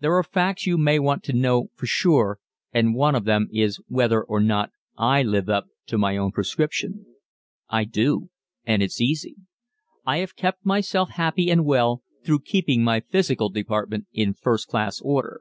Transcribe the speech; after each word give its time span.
There 0.00 0.12
are 0.18 0.22
facts 0.22 0.66
you 0.66 0.76
may 0.76 0.98
want 0.98 1.22
to 1.22 1.32
know 1.32 1.70
for 1.74 1.86
sure 1.86 2.38
and 2.74 2.94
one 2.94 3.14
of 3.14 3.24
them 3.24 3.48
is 3.50 3.80
whether 3.88 4.22
or 4.22 4.38
not 4.38 4.68
I 4.98 5.22
live 5.22 5.48
up 5.48 5.68
to 5.86 5.96
my 5.96 6.14
own 6.18 6.30
prescription. 6.30 7.06
I 7.70 7.84
do 7.84 8.28
and 8.66 8.82
it's 8.82 9.00
easy! 9.00 9.34
I 10.04 10.18
have 10.18 10.36
kept 10.36 10.66
myself 10.66 11.08
happy 11.12 11.48
and 11.50 11.64
well 11.64 12.02
through 12.22 12.40
keeping 12.40 12.84
my 12.84 13.00
physical 13.00 13.48
department 13.48 14.08
in 14.12 14.34
first 14.34 14.68
class 14.68 15.00
order. 15.00 15.40